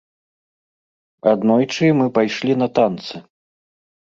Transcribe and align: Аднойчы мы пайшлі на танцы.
Аднойчы 1.31 1.85
мы 1.99 2.07
пайшлі 2.17 2.53
на 2.63 2.67
танцы. 2.81 3.23